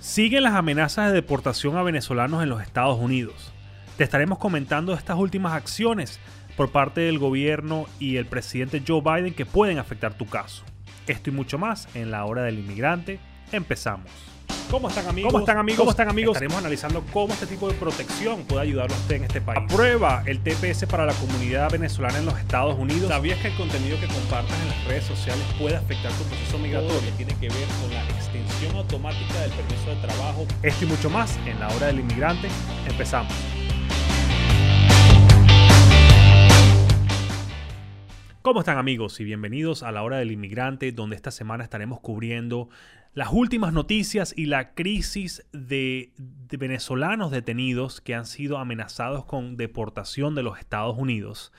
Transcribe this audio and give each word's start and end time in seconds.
Siguen 0.00 0.44
las 0.44 0.54
amenazas 0.54 1.08
de 1.08 1.12
deportación 1.12 1.76
a 1.76 1.82
venezolanos 1.82 2.42
en 2.42 2.48
los 2.48 2.62
Estados 2.62 2.98
Unidos. 3.00 3.52
Te 3.96 4.04
estaremos 4.04 4.38
comentando 4.38 4.94
estas 4.94 5.16
últimas 5.16 5.54
acciones 5.54 6.20
por 6.56 6.70
parte 6.70 7.00
del 7.00 7.18
gobierno 7.18 7.86
y 7.98 8.16
el 8.16 8.26
presidente 8.26 8.82
Joe 8.86 9.00
Biden 9.00 9.34
que 9.34 9.44
pueden 9.44 9.78
afectar 9.78 10.14
tu 10.14 10.26
caso. 10.26 10.62
Esto 11.08 11.30
y 11.30 11.32
mucho 11.32 11.58
más 11.58 11.88
en 11.94 12.12
la 12.12 12.24
hora 12.24 12.42
del 12.42 12.60
inmigrante. 12.60 13.18
Empezamos. 13.50 14.10
¿Cómo 14.70 14.88
están 14.88 15.06
amigos? 15.08 15.32
¿Cómo 15.32 15.40
están 15.40 15.58
amigos? 15.58 15.78
¿Cómo 15.78 15.90
están 15.90 16.08
amigos? 16.08 16.36
Estaremos 16.36 16.58
analizando 16.58 17.02
cómo 17.12 17.32
este 17.32 17.46
tipo 17.46 17.68
de 17.68 17.74
protección 17.74 18.44
puede 18.44 18.62
ayudarlo 18.62 18.94
a 18.94 18.98
usted 18.98 19.16
en 19.16 19.24
este 19.24 19.40
país. 19.40 19.60
Aprueba 19.64 20.22
el 20.26 20.40
TPS 20.40 20.86
para 20.86 21.06
la 21.06 21.14
comunidad 21.14 21.70
venezolana 21.72 22.18
en 22.18 22.26
los 22.26 22.38
Estados 22.38 22.78
Unidos. 22.78 23.08
¿Sabías 23.08 23.40
que 23.40 23.48
el 23.48 23.56
contenido 23.56 23.98
que 23.98 24.06
compartas 24.06 24.60
en 24.60 24.68
las 24.68 24.84
redes 24.84 25.04
sociales 25.04 25.42
puede 25.58 25.76
afectar 25.76 26.12
tu 26.12 26.24
proceso 26.24 26.58
migratorio? 26.58 26.98
tiene 27.16 27.34
que 27.36 27.48
ver 27.48 27.66
con 27.80 27.94
la 27.94 28.04
extensión 28.28 28.76
automática 28.76 29.40
del 29.40 29.50
permiso 29.52 29.90
de 29.90 29.96
trabajo. 29.96 30.46
Esto 30.62 30.84
y 30.84 30.88
mucho 30.88 31.08
más 31.08 31.38
en 31.46 31.58
la 31.58 31.68
hora 31.68 31.86
del 31.86 32.00
inmigrante. 32.00 32.48
Empezamos. 32.88 33.32
¿Cómo 38.42 38.60
están 38.60 38.78
amigos? 38.78 39.18
Y 39.20 39.24
bienvenidos 39.24 39.82
a 39.82 39.92
la 39.92 40.02
hora 40.02 40.18
del 40.18 40.30
inmigrante, 40.30 40.92
donde 40.92 41.16
esta 41.16 41.30
semana 41.30 41.64
estaremos 41.64 42.00
cubriendo 42.00 42.68
las 43.14 43.30
últimas 43.32 43.72
noticias 43.72 44.32
y 44.36 44.46
la 44.46 44.74
crisis 44.74 45.44
de, 45.52 46.12
de, 46.16 46.56
venezolanos 46.56 47.30
detenidos 47.30 48.00
que 48.00 48.14
han 48.14 48.26
sido 48.26 48.58
amenazados 48.58 49.24
con 49.24 49.56
deportación 49.56 50.34
de 50.34 50.42
los 50.42 50.58
Estados 50.58 50.96
Unidos 50.96 51.52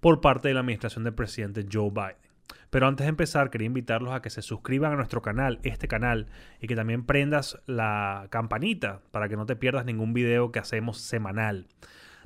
por 0.00 0.20
parte 0.20 0.48
de 0.48 0.54
la 0.54 0.60
administración 0.60 1.04
del 1.04 1.14
presidente 1.14 1.66
Joe 1.72 1.90
Biden. 1.90 2.25
Pero 2.70 2.86
antes 2.86 3.04
de 3.04 3.10
empezar, 3.10 3.50
quería 3.50 3.66
invitarlos 3.66 4.14
a 4.14 4.22
que 4.22 4.30
se 4.30 4.42
suscriban 4.42 4.92
a 4.92 4.96
nuestro 4.96 5.22
canal, 5.22 5.60
este 5.62 5.88
canal, 5.88 6.26
y 6.60 6.66
que 6.66 6.76
también 6.76 7.04
prendas 7.04 7.58
la 7.66 8.26
campanita 8.30 9.00
para 9.10 9.28
que 9.28 9.36
no 9.36 9.46
te 9.46 9.56
pierdas 9.56 9.84
ningún 9.84 10.12
video 10.12 10.52
que 10.52 10.58
hacemos 10.58 10.98
semanal. 10.98 11.66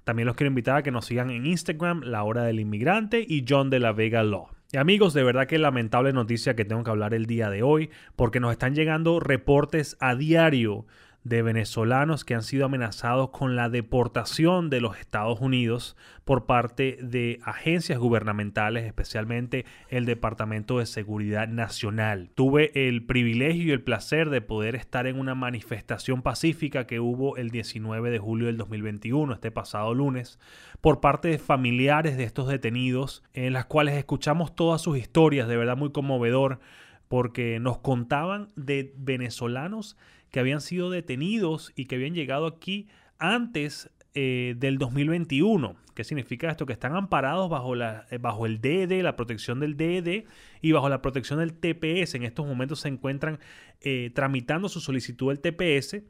También 0.05 0.27
los 0.27 0.37
quiero 0.37 0.49
invitar 0.49 0.77
a 0.77 0.83
que 0.83 0.91
nos 0.91 1.07
sigan 1.07 1.31
en 1.31 1.47
Instagram, 1.47 2.03
La 2.03 2.23
Hora 2.23 2.45
del 2.45 2.61
Inmigrante 2.61 3.25
y 3.27 3.45
John 3.49 3.71
de 3.71 3.81
la 3.81 3.93
Vega 3.93 4.23
Law. 4.23 4.49
Y 4.73 4.77
amigos, 4.77 5.15
de 5.15 5.25
verdad 5.25 5.47
que 5.47 5.59
lamentable 5.59 6.13
noticia 6.13 6.55
que 6.55 6.65
tengo 6.65 6.85
que 6.85 6.91
hablar 6.91 7.13
el 7.13 7.27
día 7.27 7.51
de 7.51 7.63
hoy, 7.63 7.91
porque 8.15 8.39
nos 8.39 8.53
están 8.53 8.75
llegando 8.75 9.19
reportes 9.19 9.97
a 9.99 10.15
diario 10.15 10.87
de 11.23 11.43
venezolanos 11.43 12.25
que 12.25 12.35
han 12.35 12.43
sido 12.43 12.65
amenazados 12.65 13.31
con 13.31 13.55
la 13.55 13.69
deportación 13.69 14.71
de 14.71 14.81
los 14.81 14.99
Estados 14.99 15.41
Unidos 15.41 15.97
por 16.25 16.47
parte 16.47 16.99
de 17.03 17.41
agencias 17.45 17.99
gubernamentales, 17.99 18.87
especialmente 18.87 19.67
el 19.89 20.07
Departamento 20.07 20.79
de 20.79 20.87
Seguridad 20.87 21.47
Nacional. 21.49 22.31
Tuve 22.35 22.71
el 22.89 23.05
privilegio 23.05 23.65
y 23.65 23.71
el 23.73 23.83
placer 23.83 24.31
de 24.31 24.41
poder 24.41 24.77
estar 24.77 25.07
en 25.07 25.19
una 25.19 25.35
manifestación 25.35 26.23
pacífica 26.23 26.87
que 26.87 27.01
hubo 27.01 27.37
el 27.37 27.51
19 27.51 28.11
de 28.11 28.19
julio 28.19 28.47
del 28.47 28.57
2021, 28.57 29.35
este 29.35 29.51
pasado 29.51 29.93
lunes, 29.95 30.39
por 30.81 31.01
parte 31.01 31.29
de 31.29 31.39
familiares 31.39 32.17
de 32.17 32.25
estos 32.25 32.49
detenidos, 32.49 33.23
en 33.35 33.53
las 33.53 33.67
cuales 33.67 33.97
escuchamos 33.97 34.55
todas 34.55 34.81
sus 34.81 34.97
historias, 34.97 35.49
de 35.49 35.57
verdad 35.57 35.77
muy 35.77 35.93
conmovedor, 35.93 36.61
porque 37.09 37.59
nos 37.59 37.79
contaban 37.79 38.51
de 38.55 38.95
venezolanos 38.97 39.97
que 40.31 40.41
habían 40.41 40.61
sido 40.61 40.91
detenidos 40.91 41.73
y 41.75 41.87
que 41.87 41.97
habían 41.97 42.15
llegado 42.15 42.47
aquí 42.47 42.89
antes 43.19 43.91
eh, 44.15 44.55
del 44.59 44.79
2021. 44.79 45.77
¿Qué 45.95 46.03
significa 46.03 46.51
esto? 46.51 46.67
Que 46.67 46.73
están 46.73 46.97
amparados 46.97 47.49
bajo, 47.49 47.77
la, 47.77 48.07
eh, 48.11 48.19
bajo 48.19 48.45
el 48.45 48.61
DED, 48.61 49.03
la 49.03 49.15
protección 49.15 49.61
del 49.61 49.77
DED 49.77 50.25
y 50.61 50.73
bajo 50.73 50.89
la 50.89 51.01
protección 51.01 51.39
del 51.39 51.53
TPS. 51.53 52.17
En 52.17 52.25
estos 52.25 52.45
momentos 52.45 52.81
se 52.81 52.89
encuentran 52.89 53.39
eh, 53.83 54.11
tramitando 54.13 54.69
su 54.69 54.81
solicitud 54.81 55.29
del 55.29 55.39
TPS 55.41 56.03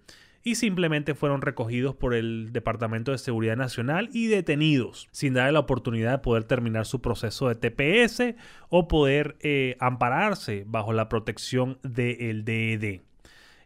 y 0.43 0.55
simplemente 0.55 1.15
fueron 1.15 1.43
recogidos 1.43 1.95
por 1.95 2.15
el 2.15 2.55
Departamento 2.55 3.13
de 3.13 3.19
Seguridad 3.19 3.59
Nacional 3.59 4.09
y 4.15 4.29
detenidos, 4.29 5.09
sin 5.11 5.35
darle 5.35 5.53
la 5.53 5.59
oportunidad 5.59 6.13
de 6.13 6.19
poder 6.19 6.45
terminar 6.45 6.87
su 6.87 7.03
proceso 7.03 7.53
de 7.53 7.57
TPS 7.57 8.35
o 8.71 8.89
poder 8.89 9.37
ampararse 9.79 10.65
bajo 10.67 10.95
la 10.95 11.11
protección 11.11 11.79
del 11.83 12.47
DED. 12.47 13.03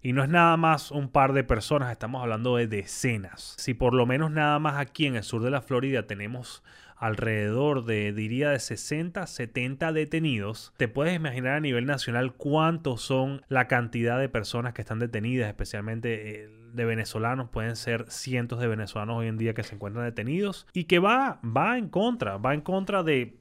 Y 0.04 0.12
no 0.12 0.22
es 0.22 0.28
nada 0.28 0.58
más 0.58 0.90
un 0.90 1.08
par 1.08 1.32
de 1.32 1.44
personas, 1.44 1.90
estamos 1.90 2.20
hablando 2.20 2.56
de 2.56 2.66
decenas. 2.66 3.54
Si 3.56 3.72
por 3.72 3.94
lo 3.94 4.04
menos 4.04 4.30
nada 4.30 4.58
más 4.58 4.76
aquí 4.76 5.06
en 5.06 5.16
el 5.16 5.22
sur 5.22 5.42
de 5.42 5.50
la 5.50 5.62
Florida 5.62 6.06
tenemos 6.06 6.62
alrededor 6.98 7.86
de, 7.86 8.12
diría, 8.12 8.50
de 8.50 8.58
60, 8.58 9.26
70 9.26 9.94
detenidos, 9.94 10.74
te 10.76 10.88
puedes 10.88 11.16
imaginar 11.16 11.54
a 11.54 11.60
nivel 11.60 11.86
nacional 11.86 12.34
cuántos 12.34 13.00
son 13.00 13.40
la 13.48 13.66
cantidad 13.66 14.18
de 14.18 14.28
personas 14.28 14.74
que 14.74 14.82
están 14.82 14.98
detenidas, 14.98 15.48
especialmente 15.48 16.42
eh, 16.42 16.50
de 16.74 16.84
venezolanos, 16.84 17.48
pueden 17.48 17.74
ser 17.74 18.04
cientos 18.10 18.60
de 18.60 18.66
venezolanos 18.66 19.16
hoy 19.16 19.28
en 19.28 19.38
día 19.38 19.54
que 19.54 19.62
se 19.62 19.74
encuentran 19.74 20.04
detenidos 20.04 20.66
y 20.74 20.84
que 20.84 20.98
va, 20.98 21.40
va 21.42 21.78
en 21.78 21.88
contra, 21.88 22.36
va 22.36 22.52
en 22.52 22.60
contra 22.60 23.02
de 23.02 23.38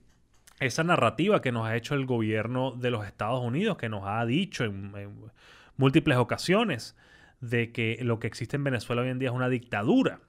esa 0.62 0.85
narrativa 0.85 1.41
que 1.41 1.51
nos 1.51 1.68
ha 1.68 1.75
hecho 1.75 1.94
el 1.94 2.06
gobierno 2.06 2.72
de 2.72 2.90
los 2.90 3.06
Estados 3.06 3.44
Unidos, 3.44 3.75
que 3.75 3.90
nos 3.90 4.03
ha 4.06 4.25
dicho 4.25 4.63
en, 4.63 4.94
en 4.95 5.12
múltiples 5.78 6.17
ocasiones 6.17 6.95
de 7.41 7.72
que 7.72 8.00
lo 8.01 8.19
que 8.19 8.28
existe 8.28 8.56
en 8.56 8.63
Venezuela 8.63 9.01
hoy 9.01 9.09
en 9.09 9.19
día 9.19 9.29
es 9.29 9.35
una 9.35 9.50
dictadura. 9.50 10.19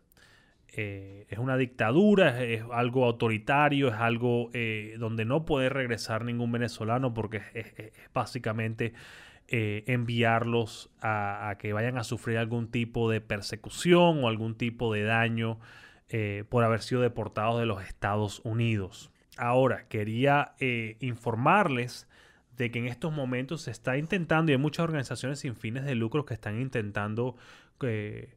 Eh, 0.77 1.27
es 1.29 1.39
una 1.39 1.57
dictadura, 1.57 2.43
es, 2.43 2.65
algo 2.73 3.05
autoritario, 3.05 3.89
es 3.89 3.95
algo 3.95 4.51
eh, 4.53 4.97
donde 4.99 5.25
no 5.25 5.45
puede 5.45 5.69
regresar 5.69 6.25
ningún 6.25 6.51
venezolano 6.51 7.15
porque 7.15 7.43
es, 7.55 7.93
básicamente 8.13 8.93
eh, 9.47 9.85
enviarlos 9.87 10.91
a, 11.01 11.55
que 11.61 11.73
vayan 11.73 11.97
a 11.97 12.03
sufrir 12.03 12.39
algún 12.39 12.73
tipo 12.73 13.09
de 13.09 13.21
persecución 13.21 14.25
o 14.25 14.29
algún 14.29 14.57
tipo 14.57 14.93
de 14.93 15.05
daño 15.05 15.61
por 16.49 16.63
haber 16.63 16.81
sido 16.81 17.01
deportados 17.01 17.59
de 17.59 17.67
los 17.67 17.83
Estados 17.83 18.41
Unidos. 18.45 19.11
Ahora, 19.37 19.89
quería 19.89 20.55
informarles 21.01 22.07
de 22.57 22.71
que 22.71 22.79
en 22.79 22.87
estos 22.87 23.13
momentos 23.13 23.63
se 23.63 23.71
está 23.71 23.97
intentando, 23.97 24.53
y 24.53 24.55
hay 24.55 24.61
muchas 24.61 24.85
organizaciones 24.85 25.41
sin 25.41 25.57
fines 25.57 25.85
de 25.85 25.95
lucro 25.95 26.25
que 26.25 26.35
están 26.35 26.61
intentando 26.61 27.37
eh, 27.83 28.35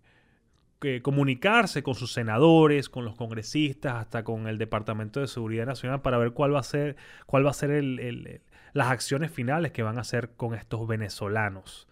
que 0.79 1.01
comunicarse 1.01 1.81
con 1.83 1.95
sus 1.95 2.13
senadores, 2.13 2.89
con 2.89 3.05
los 3.05 3.15
congresistas, 3.15 3.95
hasta 3.95 4.23
con 4.23 4.47
el 4.47 4.57
Departamento 4.57 5.19
de 5.19 5.27
Seguridad 5.27 5.65
Nacional 5.65 6.01
para 6.01 6.17
ver 6.17 6.31
cuál 6.31 6.53
va 6.53 6.59
a 6.59 6.63
ser, 6.63 6.95
cuál 7.25 7.45
va 7.45 7.51
a 7.51 7.53
ser 7.53 7.71
el, 7.71 8.41
las 8.73 8.91
acciones 8.91 9.31
finales 9.31 9.71
que 9.71 9.83
van 9.83 9.97
a 9.97 10.01
hacer 10.01 10.31
con 10.37 10.53
estos 10.53 10.87
venezolanos. 10.87 11.87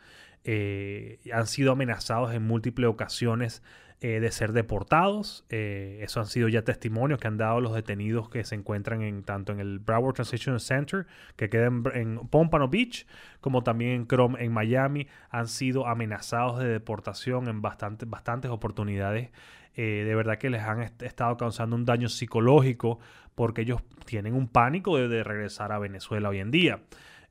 Eh, 0.47 1.19
han 1.33 1.47
sido 1.47 1.71
amenazados 1.71 2.31
en 2.31 2.43
múltiples 2.43 2.87
ocasiones 2.87 3.63
eh, 3.99 4.19
de 4.19 4.31
ser 4.31 4.53
deportados. 4.53 5.43
Eh, 5.49 5.99
eso 6.03 6.19
han 6.19 6.27
sido 6.27 6.47
ya 6.47 6.61
testimonios 6.61 7.19
que 7.19 7.27
han 7.27 7.37
dado 7.37 7.59
los 7.61 7.73
detenidos 7.73 8.29
que 8.29 8.43
se 8.43 8.53
encuentran 8.53 9.01
en 9.01 9.23
tanto 9.23 9.51
en 9.51 9.59
el 9.59 9.79
Broward 9.79 10.13
Transition 10.13 10.59
Center, 10.59 11.07
que 11.35 11.49
queda 11.49 11.65
en, 11.65 12.19
Pompano 12.29 12.67
Beach, 12.69 13.07
como 13.41 13.63
también 13.63 13.91
en 13.91 14.07
Chrome 14.07 14.43
en 14.43 14.51
Miami. 14.53 15.07
Han 15.31 15.47
sido 15.47 15.87
amenazados 15.87 16.59
de 16.59 16.67
deportación 16.67 17.47
en 17.47 17.63
bastante, 17.63 18.05
bastantes 18.05 18.51
oportunidades. 18.51 19.31
De 19.75 20.15
verdad 20.15 20.37
que 20.37 20.49
les 20.49 20.61
han 20.61 20.81
est 20.83 21.01
estado 21.01 21.35
causando 21.35 21.75
un 21.75 21.83
daño 21.83 22.07
psicológico 22.07 22.97
porque 23.35 23.63
ellos 23.63 23.81
tienen 24.05 24.33
un 24.33 24.47
pánico 24.47 24.97
de 24.97 25.21
regresar 25.21 25.73
a 25.73 25.79
Venezuela 25.79 26.29
hoy 26.29 26.39
en 26.39 26.49
día. 26.49 26.79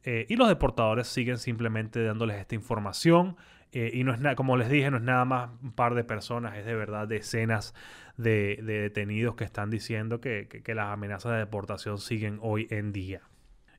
Eh, 0.04 0.26
y 0.28 0.36
los 0.36 0.48
deportadores 0.48 1.08
siguen 1.08 1.38
simplemente 1.38 2.02
dándoles 2.02 2.36
esta 2.36 2.54
información. 2.54 3.36
Eh, 3.72 3.90
y 3.92 4.04
no 4.04 4.12
es 4.12 4.20
nada, 4.20 4.36
como 4.36 4.56
les 4.56 4.68
dije, 4.68 4.90
no 4.90 4.98
es 4.98 5.02
nada 5.02 5.24
más 5.24 5.50
un 5.62 5.72
par 5.72 5.94
de 5.94 6.04
personas, 6.04 6.56
es 6.56 6.64
de 6.64 6.76
verdad 6.76 7.08
decenas 7.08 7.74
de, 8.16 8.60
de 8.62 8.82
detenidos 8.82 9.34
que 9.34 9.42
están 9.42 9.68
diciendo 9.68 10.20
que, 10.20 10.46
que, 10.46 10.74
las 10.76 10.92
amenazas 10.92 11.32
de 11.32 11.38
deportación 11.38 11.98
siguen 11.98 12.38
hoy 12.40 12.68
en 12.70 12.92
día. 12.92 13.22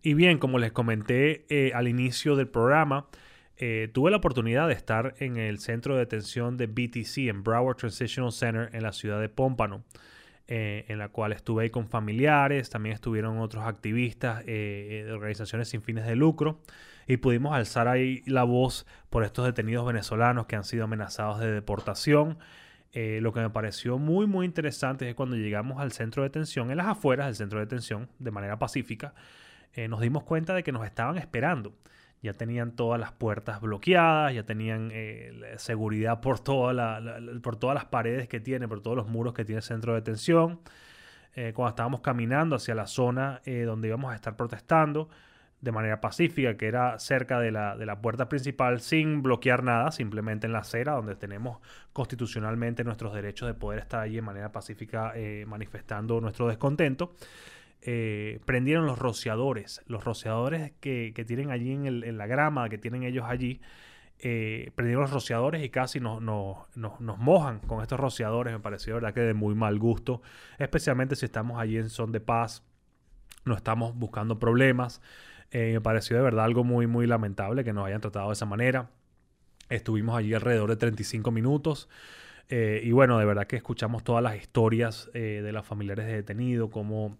Y 0.01 0.13
bien, 0.13 0.37
como 0.37 0.59
les 0.59 0.73
comenté 0.73 1.45
eh, 1.47 1.71
al 1.73 1.87
inicio 1.87 2.35
del 2.35 2.47
programa, 2.47 3.07
tuve 3.93 4.11
la 4.11 4.17
oportunidad 4.17 4.67
de 4.67 4.73
estar 4.73 5.15
en 5.19 5.37
el 5.37 5.59
centro 5.59 5.93
de 5.93 6.01
detención 6.01 6.57
de 6.57 6.67
BTC, 6.67 7.29
en 7.29 7.41
Broward 7.41 7.77
Transitional 7.77 8.33
Center, 8.33 8.69
en 8.73 8.83
la 8.83 8.91
ciudad 8.91 9.21
de 9.21 9.29
Pómpano. 9.29 9.85
Eh, 10.47 10.85
en 10.89 10.99
la 10.99 11.09
cual 11.09 11.31
estuve 11.31 11.63
ahí 11.63 11.69
con 11.71 11.87
familiares, 11.87 12.69
también 12.69 12.93
estuvieron 12.93 13.39
otros 13.39 13.65
activistas 13.65 14.43
eh, 14.45 15.03
de 15.03 15.11
organizaciones 15.11 15.69
sin 15.69 15.81
fines 15.81 16.05
de 16.05 16.15
lucro 16.15 16.59
y 17.07 17.17
pudimos 17.17 17.55
alzar 17.55 17.87
ahí 17.87 18.21
la 18.25 18.43
voz 18.43 18.85
por 19.09 19.23
estos 19.23 19.45
detenidos 19.45 19.85
venezolanos 19.85 20.45
que 20.45 20.55
han 20.55 20.63
sido 20.63 20.85
amenazados 20.85 21.39
de 21.39 21.51
deportación. 21.51 22.37
Eh, 22.93 23.19
lo 23.21 23.33
que 23.33 23.41
me 23.41 23.49
pareció 23.49 23.97
muy 23.97 24.25
muy 24.25 24.45
interesante 24.45 25.09
es 25.09 25.15
cuando 25.15 25.35
llegamos 25.35 25.81
al 25.81 25.91
centro 25.91 26.23
de 26.23 26.29
detención, 26.29 26.71
en 26.71 26.77
las 26.77 26.87
afueras 26.87 27.27
del 27.27 27.35
centro 27.35 27.59
de 27.59 27.65
detención, 27.65 28.09
de 28.19 28.31
manera 28.31 28.57
pacífica, 28.57 29.13
eh, 29.73 29.87
nos 29.87 29.99
dimos 29.99 30.23
cuenta 30.23 30.53
de 30.53 30.63
que 30.63 30.71
nos 30.71 30.85
estaban 30.85 31.17
esperando 31.17 31.73
ya 32.25 32.33
tenían 32.33 32.71
todas 32.71 32.99
las 32.99 33.11
puertas 33.11 33.61
bloqueadas, 33.61 34.33
ya 34.33 34.43
tenían 34.43 34.89
eh, 34.91 35.53
seguridad 35.57 36.21
por, 36.21 36.43
por 36.43 37.55
todas 37.57 37.75
las 37.75 37.85
paredes 37.85 38.27
que 38.27 38.39
tiene, 38.39 38.67
por 38.67 38.81
todos 38.81 38.97
los 38.97 39.07
muros 39.07 39.33
que 39.33 39.45
tiene 39.45 39.57
el 39.57 39.63
centro 39.63 39.93
de 39.93 39.99
detención. 39.99 40.59
Eh, 41.35 41.53
cuando 41.53 41.69
estábamos 41.69 42.01
caminando 42.01 42.55
hacia 42.55 42.73
la 42.73 42.87
zona 42.87 43.41
eh, 43.45 43.61
donde 43.61 43.89
íbamos 43.89 44.11
a 44.11 44.15
estar 44.15 44.35
protestando, 44.35 45.07
de 45.61 45.71
manera 45.71 46.01
pacífica, 46.01 46.57
que 46.57 46.67
era 46.67 46.97
cerca 46.99 47.39
de 47.39 47.51
la, 47.51 47.77
de 47.77 47.85
la 47.85 48.01
puerta 48.01 48.27
principal, 48.27 48.81
sin 48.81 49.21
bloquear 49.21 49.63
nada, 49.63 49.91
simplemente 49.91 50.47
en 50.47 50.53
la 50.53 50.59
acera, 50.59 50.93
donde 50.93 51.15
tenemos 51.15 51.59
constitucionalmente 51.93 52.83
nuestros 52.83 53.13
derechos 53.13 53.47
de 53.47 53.53
poder 53.53 53.79
estar 53.79 54.01
allí 54.01 54.15
de 54.15 54.21
manera 54.21 54.51
pacífica 54.51 55.13
manifestando 55.47 56.21
nuestro 56.21 56.47
descontento. 56.47 57.13
Eh, 57.87 58.39
prendieron 58.45 58.87
los 58.87 58.97
rociadores, 58.97 59.83
los 59.85 60.03
rociadores 60.03 60.71
que, 60.79 61.13
tienen 61.27 61.51
allí 61.51 61.71
en, 61.71 62.17
la 62.17 62.25
grama, 62.25 62.67
que 62.67 62.79
tienen 62.79 63.03
ellos 63.03 63.25
allí, 63.27 63.61
eh, 64.17 64.71
prendieron 64.73 65.03
los 65.03 65.11
rociadores 65.11 65.63
y 65.63 65.69
casi 65.69 65.99
nos, 65.99 66.19
nos, 66.19 67.19
mojan 67.19 67.59
con 67.59 67.83
estos 67.83 67.99
rociadores, 67.99 68.53
me 68.53 68.59
pareció 68.59 68.95
verdad 68.95 69.13
que 69.13 69.19
de 69.19 69.35
muy 69.35 69.53
mal 69.53 69.77
gusto, 69.77 70.23
especialmente 70.57 71.15
si 71.15 71.25
estamos 71.25 71.59
allí 71.59 71.77
en 71.77 71.91
son 71.91 72.11
de 72.11 72.21
paz, 72.21 72.63
no 73.45 73.53
estamos 73.53 73.95
buscando 73.95 74.39
problemas. 74.39 74.99
Eh, 75.51 75.73
me 75.73 75.81
pareció 75.81 76.17
de 76.17 76.23
verdad 76.23 76.45
algo 76.45 76.63
muy, 76.63 76.87
muy 76.87 77.05
lamentable 77.05 77.63
que 77.63 77.71
nos 77.71 77.85
hayan 77.85 78.01
tratado 78.01 78.29
de 78.29 78.33
esa 78.33 78.47
manera. 78.47 78.89
Estuvimos 79.69 80.17
allí 80.17 80.33
alrededor 80.33 80.71
de 80.71 80.77
35 80.77 81.29
minutos. 81.29 81.87
y 82.49 82.91
bueno, 82.91 83.19
de 83.19 83.25
verdad 83.25 83.45
que 83.45 83.57
escuchamos 83.57 84.03
todas 84.03 84.23
las 84.23 84.37
historias 84.37 85.09
de 85.13 85.51
los 85.51 85.65
familiares 85.65 86.07
de 86.07 86.13
detenidos, 86.13 86.69
cómo 86.71 87.17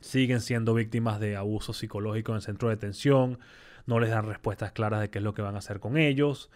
siguen 0.00 0.40
siendo 0.40 0.74
víctimas 0.74 1.20
de 1.20 1.36
abuso 1.36 1.72
psicológico 1.72 2.32
en 2.32 2.36
el 2.36 2.42
centro 2.42 2.68
de 2.68 2.76
detención, 2.76 3.38
no 3.86 4.00
les 4.00 4.10
dan 4.10 4.26
respuestas 4.26 4.72
claras 4.72 5.00
de 5.00 5.10
qué 5.10 5.18
es 5.18 5.24
lo 5.24 5.34
que 5.34 5.42
van 5.42 5.54
a 5.54 5.58
hacer 5.58 5.80
con 5.80 5.96
ellos. 5.96 6.50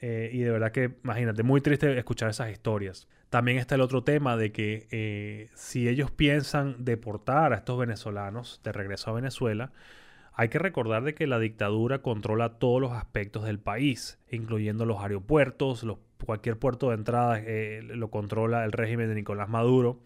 Eh, 0.00 0.30
y 0.32 0.38
de 0.40 0.50
verdad 0.50 0.72
que, 0.72 0.96
imagínate, 1.04 1.42
muy 1.42 1.60
triste 1.60 1.98
escuchar 1.98 2.30
esas 2.30 2.50
historias. 2.50 3.06
También 3.28 3.58
está 3.58 3.74
el 3.74 3.82
otro 3.82 4.02
tema 4.02 4.36
de 4.36 4.50
que 4.50 4.88
eh, 4.90 5.50
si 5.54 5.88
ellos 5.88 6.10
piensan 6.10 6.84
deportar 6.84 7.52
a 7.52 7.56
estos 7.56 7.78
venezolanos 7.78 8.60
de 8.64 8.72
regreso 8.72 9.10
a 9.10 9.14
Venezuela, 9.14 9.72
hay 10.32 10.48
que 10.48 10.58
recordar 10.58 11.04
de 11.04 11.14
que 11.14 11.26
la 11.26 11.38
dictadura 11.38 12.00
controla 12.00 12.58
todos 12.58 12.80
los 12.80 12.92
aspectos 12.92 13.44
del 13.44 13.58
país, 13.58 14.18
incluyendo 14.30 14.86
los 14.86 15.00
aeropuertos, 15.00 15.84
cualquier 16.24 16.58
puerto 16.58 16.88
de 16.88 16.94
entrada 16.94 17.38
eh, 17.38 17.82
lo 17.82 18.10
controla 18.10 18.64
el 18.64 18.72
régimen 18.72 19.08
de 19.08 19.14
Nicolás 19.14 19.48
Maduro. 19.48 20.00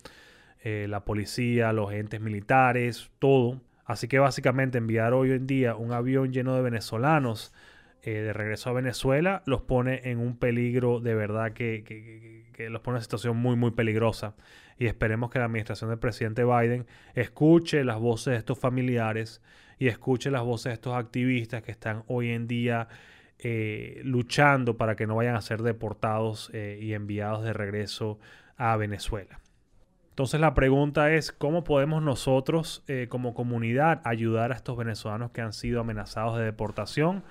Eh, 0.66 0.86
la 0.88 1.04
policía, 1.04 1.74
los 1.74 1.90
agentes 1.90 2.22
militares, 2.22 3.10
todo. 3.18 3.60
Así 3.84 4.08
que 4.08 4.18
básicamente 4.18 4.78
enviar 4.78 5.12
hoy 5.12 5.30
en 5.32 5.46
día 5.46 5.76
un 5.76 5.92
avión 5.92 6.32
lleno 6.32 6.56
de 6.56 6.62
venezolanos 6.62 7.52
eh, 8.02 8.12
de 8.12 8.32
regreso 8.32 8.70
a 8.70 8.72
Venezuela 8.72 9.42
los 9.44 9.60
pone 9.60 10.00
en 10.04 10.18
un 10.20 10.38
peligro 10.38 11.00
de 11.00 11.14
verdad 11.14 11.52
que, 11.52 11.84
que, 11.84 12.70
los 12.70 12.80
pone 12.80 12.94
en 12.94 12.96
una 12.96 13.02
situación 13.02 13.36
muy 13.36 13.56
muy 13.56 13.72
peligrosa. 13.72 14.36
Y 14.78 14.86
esperemos 14.86 15.30
que 15.30 15.38
la 15.38 15.44
administración 15.44 15.90
del 15.90 15.98
presidente 15.98 16.44
Biden 16.44 16.86
escuche 17.14 17.84
las 17.84 17.98
voces 17.98 18.32
de 18.32 18.38
estos 18.38 18.58
familiares 18.58 19.42
y 19.78 19.88
escuche 19.88 20.30
las 20.30 20.44
voces 20.44 20.70
de 20.70 20.74
estos 20.74 20.94
activistas 20.94 21.62
que 21.62 21.72
están 21.72 22.04
hoy 22.06 22.30
en 22.30 22.46
día 22.46 22.88
eh, 23.38 24.00
luchando 24.02 24.78
para 24.78 24.96
que 24.96 25.06
no 25.06 25.16
vayan 25.16 25.36
a 25.36 25.42
ser 25.42 25.62
deportados 25.62 26.50
y 26.54 26.94
enviados 26.94 27.44
de 27.44 27.52
regreso 27.52 28.18
a 28.56 28.76
Venezuela. 28.78 29.43
Entonces 30.14 30.40
la 30.40 30.54
pregunta 30.54 31.12
es, 31.12 31.32
¿cómo 31.32 31.64
podemos 31.64 32.00
nosotros 32.00 32.84
eh, 32.86 33.08
como 33.08 33.34
comunidad 33.34 34.00
ayudar 34.04 34.52
a 34.52 34.54
estos 34.54 34.76
venezolanos 34.76 35.32
que 35.32 35.40
han 35.40 35.52
sido 35.52 35.80
amenazados 35.80 36.38
de 36.38 36.44
deportación? 36.44 37.24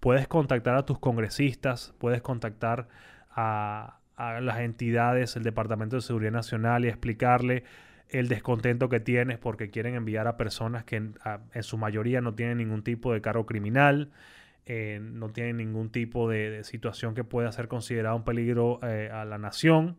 Puedes 0.00 0.28
contactar 0.28 0.76
a 0.76 0.84
tus 0.84 0.98
congresistas, 0.98 1.94
puedes 1.96 2.20
contactar 2.20 2.88
a, 3.30 4.00
las 4.18 4.58
entidades, 4.58 5.34
el 5.36 5.44
Departamento 5.44 5.96
de 5.96 6.02
Seguridad 6.02 6.32
Nacional 6.32 6.84
y 6.84 6.88
explicarle 6.88 7.64
el 8.10 8.28
descontento 8.28 8.90
que 8.90 9.00
tienes 9.00 9.38
porque 9.38 9.70
quieren 9.70 9.94
enviar 9.94 10.26
a 10.26 10.36
personas 10.36 10.84
que 10.84 10.96
en, 10.96 11.14
su 11.62 11.78
mayoría 11.78 12.20
no 12.20 12.34
tienen 12.34 12.58
ningún 12.58 12.82
tipo 12.82 13.14
de 13.14 13.22
cargo 13.22 13.46
criminal, 13.46 14.10
eh, 14.66 14.98
no 15.00 15.30
tienen 15.30 15.56
ningún 15.56 15.88
tipo 15.88 16.28
de, 16.28 16.64
situación 16.64 17.14
que 17.14 17.24
pueda 17.24 17.50
ser 17.50 17.66
considerada 17.66 18.14
un 18.14 18.24
peligro 18.24 18.78
eh, 18.82 19.08
a 19.10 19.24
la 19.24 19.38
nación 19.38 19.96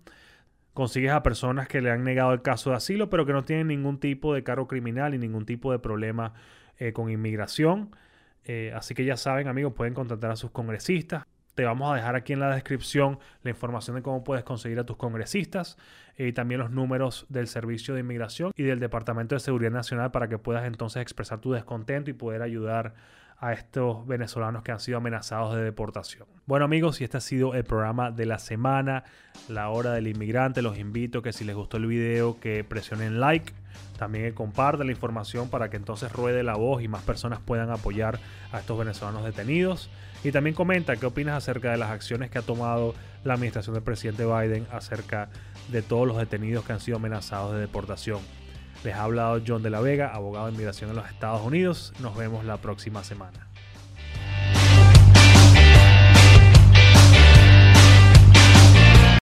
consigues 0.77 1.12
a 1.12 1.24
personas 1.24 1.68
que 1.68 1.81
le 1.81 1.89
han 1.89 2.03
negado 2.03 2.33
el 2.33 2.44
caso 2.44 2.69
de 2.69 2.75
asilo, 2.75 3.09
pero 3.09 3.25
que 3.25 3.33
no 3.33 3.44
tienen 3.44 3.65
ningún 3.65 4.00
tipo 4.00 4.35
de 4.35 4.44
cargo 4.44 4.68
criminal 4.68 5.15
y 5.15 5.18
ningún 5.18 5.44
tipo 5.44 5.71
de 5.71 5.79
problema 5.79 6.35
eh, 6.77 6.94
con 6.94 7.09
inmigración. 7.09 7.95
Eh, 8.45 8.71
así 8.75 8.94
que 8.94 9.03
ya 9.03 9.18
saben, 9.18 9.47
amigos, 9.47 9.74
pueden 9.74 9.95
contactar 9.95 10.29
a 10.29 10.35
sus 10.35 10.51
congresistas. 10.51 11.24
Te 11.56 11.65
vamos 11.65 11.91
a 11.91 11.95
dejar 11.95 12.15
aquí 12.15 12.33
en 12.33 12.41
la 12.41 12.53
descripción 12.53 13.18
la 13.41 13.50
información 13.50 13.95
de 13.95 14.03
cómo 14.03 14.24
puedes 14.24 14.44
conseguir 14.44 14.77
a 14.77 14.85
tus 14.85 14.97
congresistas 14.97 15.79
eh, 16.15 16.27
y 16.27 16.33
también 16.33 16.62
los 16.62 16.69
números 16.69 17.25
del 17.29 17.47
Servicio 17.47 17.95
de 17.95 18.01
Inmigración 18.01 18.51
y 18.56 18.62
del 18.62 18.79
Departamento 18.79 19.33
de 19.33 19.39
Seguridad 19.39 19.71
Nacional 19.71 20.12
para 20.12 20.29
que 20.29 20.38
puedas 20.38 20.65
entonces 20.65 21.01
expresar 21.01 21.41
tu 21.41 21.53
descontento 21.53 22.12
y 22.12 22.13
poder 22.13 22.44
ayudar 22.44 22.94
a 23.39 23.54
estos 23.54 24.07
venezolanos 24.07 24.63
que 24.63 24.72
han 24.72 24.80
sido 24.80 24.98
amenazados 24.98 25.56
de 25.56 25.62
deportación. 25.62 26.28
Bueno 26.48 26.66
amigos, 26.66 27.01
y 27.01 27.04
este 27.04 27.18
ha 27.18 27.22
sido 27.22 27.54
el 27.54 27.63
programa 27.63 28.10
de 28.10 28.25
la 28.25 28.39
semana, 28.39 29.04
la 29.48 29.69
hora 29.69 29.94
del 29.94 30.07
inmigrante. 30.07 30.62
Los 30.62 30.80
invito 30.80 31.22
que 31.22 31.34
si 31.34 31.44
les 31.44 31.56
gustó 31.56 31.78
el 31.78 31.86
video 31.86 32.39
que 32.39 32.63
presionen 32.63 33.19
like, 33.19 33.54
también 33.98 34.25
que 34.25 34.34
compartan 34.34 34.88
la 34.88 34.94
información 34.94 35.50
para 35.50 35.69
que 35.69 35.78
entonces 35.78 36.12
ruede 36.12 36.42
la 36.42 36.56
voz 36.56 36.81
y 36.81 36.88
más 36.88 37.04
personas 37.04 37.39
puedan 37.39 37.69
apoyar 37.69 38.19
a 38.51 38.60
estos 38.60 38.78
venezolanos 38.78 39.24
detenidos. 39.24 39.89
Y 40.24 40.31
también 40.31 40.56
comenta 40.56 40.95
qué 40.95 41.06
opinas 41.06 41.36
acerca 41.36 41.72
de 41.72 41.78
las 41.78 41.92
acciones 41.92 42.31
que 42.31 42.39
ha 42.39 42.42
tomado 42.42 42.95
la 43.24 43.36
administración 43.36 43.75
del 43.75 43.84
presidente 43.84 44.25
Biden 44.25 44.66
acerca 44.72 45.30
de 45.72 45.84
todos 45.84 46.07
los 46.07 46.18
detenidos 46.18 46.66
que 46.66 46.74
han 46.74 46.80
sido 46.80 46.98
amenazados 46.98 47.54
de 47.54 47.60
deportación. 47.60 48.19
Les 48.83 48.94
ha 48.94 49.03
hablado 49.03 49.41
John 49.45 49.63
de 49.63 49.69
la 49.69 49.81
Vega, 49.81 50.13
abogado 50.13 50.47
de 50.47 50.53
inmigración 50.53 50.89
en 50.91 50.95
los 50.95 51.09
Estados 51.09 51.41
Unidos. 51.41 51.94
Nos 52.00 52.15
vemos 52.15 52.45
la 52.45 52.57
próxima 52.57 53.03
semana. 53.03 53.47